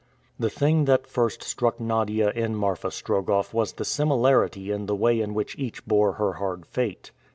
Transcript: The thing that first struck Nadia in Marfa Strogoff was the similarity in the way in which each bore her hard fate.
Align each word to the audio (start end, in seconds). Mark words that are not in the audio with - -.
The 0.39 0.49
thing 0.49 0.85
that 0.85 1.05
first 1.05 1.43
struck 1.43 1.79
Nadia 1.79 2.29
in 2.31 2.55
Marfa 2.55 2.87
Strogoff 2.89 3.53
was 3.53 3.73
the 3.73 3.85
similarity 3.85 4.71
in 4.71 4.87
the 4.87 4.95
way 4.95 5.21
in 5.21 5.35
which 5.35 5.55
each 5.59 5.85
bore 5.85 6.13
her 6.13 6.33
hard 6.33 6.65
fate. 6.65 7.11